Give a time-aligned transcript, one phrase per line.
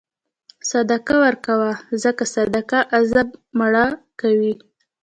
[0.69, 1.71] صدقه ورکوه،
[2.03, 3.85] ځکه صدقه غضب مړه
[4.19, 4.53] کوي.